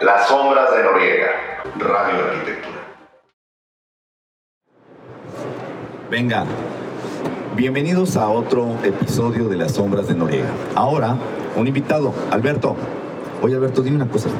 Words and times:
Las 0.00 0.28
sombras 0.28 0.74
de 0.74 0.82
Noriega, 0.82 1.28
Radio 1.78 2.24
Arquitectura. 2.24 2.96
Venga, 6.10 6.46
bienvenidos 7.54 8.16
a 8.16 8.30
otro 8.30 8.76
episodio 8.82 9.46
de 9.50 9.56
Las 9.56 9.72
sombras 9.72 10.08
de 10.08 10.14
Noriega. 10.14 10.48
Ahora, 10.74 11.16
un 11.54 11.66
invitado, 11.66 12.14
Alberto. 12.30 12.76
Oye, 13.42 13.56
Alberto, 13.56 13.82
dime 13.82 13.96
una 13.96 14.08
cosa. 14.08 14.30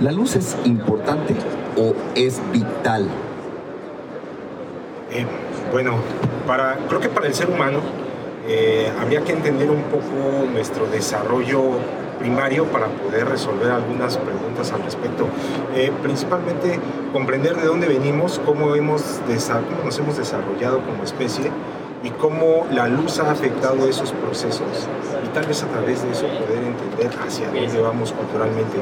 ¿La 0.00 0.10
luz 0.10 0.34
es 0.34 0.56
importante 0.64 1.34
o 1.76 1.94
es 2.14 2.40
vital? 2.50 3.08
Eh, 5.10 5.26
bueno, 5.70 5.96
para, 6.46 6.78
creo 6.88 7.00
que 7.00 7.10
para 7.10 7.26
el 7.26 7.34
ser 7.34 7.50
humano 7.50 7.80
eh, 8.46 8.90
habría 8.98 9.20
que 9.20 9.32
entender 9.32 9.70
un 9.70 9.82
poco 9.82 10.46
nuestro 10.50 10.86
desarrollo 10.86 11.72
primario 12.18 12.64
para 12.66 12.86
poder 12.86 13.28
resolver 13.28 13.70
algunas 13.70 14.16
preguntas 14.16 14.72
al 14.72 14.82
respecto. 14.82 15.26
Eh, 15.74 15.92
principalmente 16.02 16.80
comprender 17.12 17.56
de 17.56 17.66
dónde 17.66 17.88
venimos, 17.88 18.40
cómo, 18.44 18.74
hemos 18.74 19.26
cómo 19.26 19.84
nos 19.84 19.98
hemos 19.98 20.16
desarrollado 20.16 20.80
como 20.80 21.04
especie 21.04 21.50
y 22.02 22.10
cómo 22.10 22.66
la 22.70 22.88
luz 22.88 23.18
ha 23.18 23.30
afectado 23.30 23.88
esos 23.88 24.12
procesos 24.12 24.88
y 25.24 25.28
tal 25.28 25.46
vez 25.46 25.62
a 25.62 25.66
través 25.66 26.02
de 26.02 26.12
eso 26.12 26.26
poder 26.26 26.64
entender 26.64 27.10
hacia 27.26 27.48
dónde 27.48 27.80
vamos 27.80 28.12
culturalmente. 28.12 28.78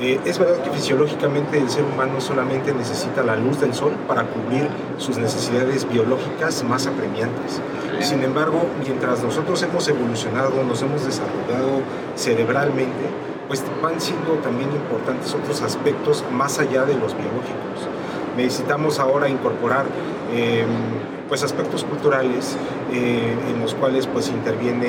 Eh, 0.00 0.20
es 0.26 0.38
verdad 0.38 0.62
que 0.62 0.70
fisiológicamente 0.70 1.58
el 1.58 1.70
ser 1.70 1.84
humano 1.84 2.20
solamente 2.20 2.74
necesita 2.74 3.22
la 3.22 3.34
luz 3.34 3.60
del 3.60 3.72
sol 3.72 3.92
para 4.06 4.24
cubrir 4.24 4.68
sus 4.98 5.16
necesidades 5.16 5.88
biológicas 5.88 6.62
más 6.64 6.86
apremiantes. 6.86 7.62
Sin 8.00 8.22
embargo, 8.22 8.66
mientras 8.82 9.22
nosotros 9.22 9.62
hemos 9.62 9.88
evolucionado, 9.88 10.62
nos 10.64 10.82
hemos 10.82 11.06
desarrollado 11.06 11.80
cerebralmente, 12.14 13.08
pues 13.48 13.64
van 13.82 13.98
siendo 13.98 14.34
también 14.42 14.70
importantes 14.70 15.32
otros 15.34 15.62
aspectos 15.62 16.24
más 16.30 16.58
allá 16.58 16.84
de 16.84 16.94
los 16.94 17.14
biológicos. 17.14 17.88
Necesitamos 18.36 18.98
ahora 18.98 19.30
incorporar 19.30 19.86
em, 20.34 20.66
pues 21.28 21.42
aspectos 21.42 21.84
culturales 21.84 22.56
eh, 22.92 23.34
en 23.50 23.60
los 23.60 23.74
cuales 23.74 24.06
pues 24.06 24.28
interviene 24.28 24.88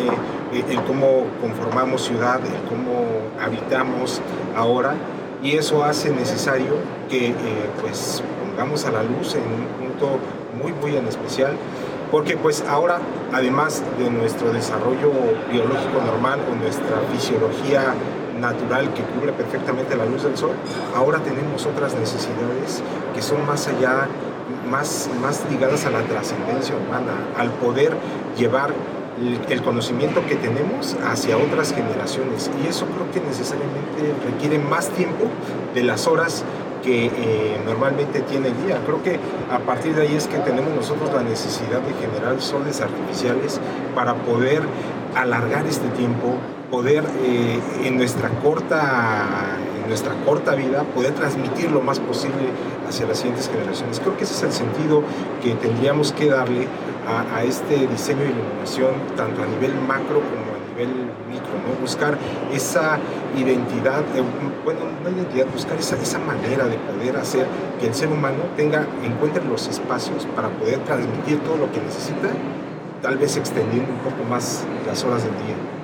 eh, 0.53 0.63
el 0.69 0.81
cómo 0.83 1.25
conformamos 1.41 2.03
ciudad, 2.03 2.39
el 2.45 2.69
cómo 2.69 3.05
habitamos 3.39 4.21
ahora 4.55 4.95
y 5.41 5.53
eso 5.53 5.83
hace 5.83 6.11
necesario 6.11 6.75
que 7.09 7.29
eh, 7.29 7.33
pues 7.81 8.23
pongamos 8.45 8.85
a 8.85 8.91
la 8.91 9.03
luz 9.03 9.35
en 9.35 9.43
un 9.43 9.87
punto 9.87 10.19
muy 10.61 10.73
muy 10.73 10.95
en 10.97 11.07
especial 11.07 11.53
porque 12.11 12.37
pues 12.37 12.63
ahora 12.67 12.99
además 13.33 13.83
de 13.99 14.09
nuestro 14.09 14.53
desarrollo 14.53 15.11
biológico 15.51 16.01
normal 16.05 16.39
o 16.51 16.55
nuestra 16.55 17.01
fisiología 17.11 17.93
natural 18.39 18.93
que 18.93 19.01
cubre 19.01 19.33
perfectamente 19.33 19.95
la 19.95 20.05
luz 20.05 20.23
del 20.23 20.37
sol, 20.37 20.51
ahora 20.95 21.19
tenemos 21.19 21.65
otras 21.65 21.95
necesidades 21.95 22.83
que 23.15 23.21
son 23.21 23.45
más 23.45 23.67
allá 23.67 24.07
más, 24.69 25.09
más 25.21 25.43
ligadas 25.49 25.85
a 25.85 25.89
la 25.89 26.01
trascendencia 26.01 26.75
humana, 26.75 27.13
al 27.37 27.49
poder 27.51 27.95
llevar 28.37 28.73
el 29.49 29.61
conocimiento 29.63 30.23
que 30.27 30.35
tenemos 30.35 30.95
hacia 31.03 31.37
otras 31.37 31.73
generaciones. 31.73 32.51
Y 32.63 32.67
eso 32.67 32.85
creo 32.85 33.11
que 33.11 33.19
necesariamente 33.19 34.13
requiere 34.25 34.59
más 34.59 34.89
tiempo 34.89 35.25
de 35.73 35.83
las 35.83 36.07
horas 36.07 36.43
que 36.83 37.07
eh, 37.07 37.59
normalmente 37.65 38.21
tiene 38.21 38.49
el 38.49 38.65
día. 38.65 38.79
Creo 38.85 39.01
que 39.03 39.19
a 39.51 39.59
partir 39.59 39.95
de 39.95 40.03
ahí 40.03 40.15
es 40.15 40.27
que 40.27 40.37
tenemos 40.37 40.73
nosotros 40.73 41.11
la 41.13 41.23
necesidad 41.23 41.81
de 41.81 41.93
generar 41.93 42.39
soles 42.41 42.81
artificiales 42.81 43.59
para 43.95 44.13
poder 44.13 44.61
alargar 45.15 45.65
este 45.65 45.87
tiempo, 45.89 46.35
poder 46.69 47.03
eh, 47.23 47.59
en 47.83 47.97
nuestra 47.97 48.29
corta 48.29 49.57
nuestra 49.87 50.13
corta 50.25 50.55
vida, 50.55 50.83
poder 50.83 51.13
transmitir 51.13 51.71
lo 51.71 51.81
más 51.81 51.99
posible 51.99 52.49
hacia 52.87 53.05
las 53.05 53.17
siguientes 53.17 53.49
generaciones. 53.49 53.99
Creo 53.99 54.17
que 54.17 54.23
ese 54.23 54.33
es 54.33 54.43
el 54.43 54.51
sentido 54.51 55.03
que 55.41 55.53
tendríamos 55.55 56.11
que 56.11 56.29
darle 56.29 56.67
a, 57.07 57.43
este 57.43 57.87
diseño 57.87 58.19
de 58.19 58.31
iluminación, 58.31 58.91
tanto 59.15 59.41
a 59.41 59.45
nivel 59.45 59.73
macro 59.87 60.19
como 60.19 60.55
a 60.55 60.69
nivel 60.69 60.89
micro, 61.29 61.55
¿no? 61.65 61.79
buscar 61.79 62.17
esa 62.51 62.99
identidad, 63.37 64.01
eh, 64.13 64.23
bueno, 64.65 64.81
no 65.03 65.09
identidad, 65.09 65.47
buscar 65.53 65.77
esa, 65.77 65.95
esa 65.95 66.19
manera 66.19 66.65
de 66.65 66.77
poder 66.77 67.15
hacer 67.15 67.47
que 67.79 67.87
el 67.87 67.93
ser 67.93 68.09
humano 68.09 68.43
tenga, 68.57 68.85
encuentre 69.03 69.43
los 69.45 69.67
espacios 69.67 70.27
para 70.35 70.49
poder 70.49 70.79
transmitir 70.79 71.39
todo 71.39 71.55
lo 71.55 71.71
que 71.71 71.79
necesita, 71.79 72.27
tal 73.01 73.17
vez 73.17 73.37
extendiendo 73.37 73.89
un 73.89 73.99
poco 73.99 74.23
más 74.29 74.65
las 74.85 75.03
horas 75.05 75.23
del 75.23 75.33
día. 75.33 75.76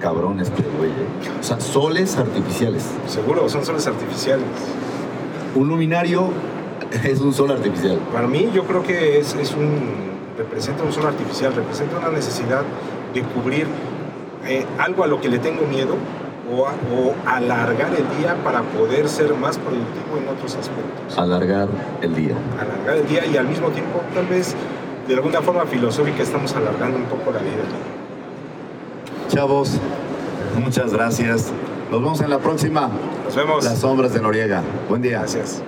Cabrón 0.00 0.40
este 0.40 0.62
güey. 0.62 0.90
O 1.38 1.42
sea, 1.42 1.60
soles 1.60 2.16
artificiales. 2.16 2.84
Seguro, 3.06 3.48
son 3.48 3.64
soles 3.64 3.86
artificiales. 3.86 4.46
Un 5.54 5.68
luminario 5.68 6.30
es 7.04 7.20
un 7.20 7.32
sol 7.32 7.50
artificial. 7.50 7.98
Para 8.12 8.26
mí, 8.26 8.50
yo 8.52 8.64
creo 8.64 8.82
que 8.82 9.18
es, 9.18 9.34
es 9.34 9.52
un. 9.52 10.10
representa 10.36 10.82
un 10.82 10.92
sol 10.92 11.06
artificial, 11.06 11.54
representa 11.54 11.98
una 11.98 12.10
necesidad 12.10 12.62
de 13.14 13.22
cubrir 13.22 13.66
eh, 14.46 14.64
algo 14.78 15.04
a 15.04 15.06
lo 15.06 15.20
que 15.20 15.28
le 15.28 15.38
tengo 15.38 15.66
miedo 15.66 15.94
o, 16.50 16.62
o, 16.62 17.14
alargar 17.26 17.92
el 17.94 18.18
día 18.18 18.36
para 18.42 18.62
poder 18.62 19.08
ser 19.08 19.34
más 19.34 19.58
productivo 19.58 20.16
en 20.18 20.28
otros 20.28 20.56
aspectos. 20.56 21.18
Alargar 21.18 21.68
el 22.00 22.14
día. 22.14 22.34
Alargar 22.58 22.96
el 22.96 23.06
día 23.06 23.26
y 23.26 23.36
al 23.36 23.46
mismo 23.46 23.68
tiempo, 23.68 24.00
tal 24.14 24.26
vez 24.26 24.56
de 25.06 25.14
alguna 25.14 25.42
forma 25.42 25.66
filosófica, 25.66 26.22
estamos 26.22 26.54
alargando 26.54 26.96
un 26.96 27.04
poco 27.04 27.30
la 27.32 27.40
vida. 27.40 27.62
Chavos, 29.30 29.78
muchas 30.58 30.92
gracias. 30.92 31.52
Nos 31.88 32.00
vemos 32.02 32.20
en 32.20 32.30
la 32.30 32.38
próxima. 32.38 32.90
Nos 33.24 33.36
vemos. 33.36 33.64
Las 33.64 33.78
sombras 33.78 34.12
de 34.12 34.20
Noriega. 34.20 34.60
Buen 34.88 35.02
día. 35.02 35.20
Gracias. 35.20 35.62